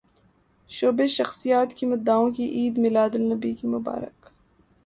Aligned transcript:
showbiz 0.69 1.09
شخصیات 1.09 1.73
کی 1.73 1.85
مداحوں 1.85 2.29
کو 2.31 2.43
عید 2.55 2.75
میلاد 2.77 3.15
النبی 3.15 3.53
کی 3.53 3.67
مبارکباد 3.67 4.31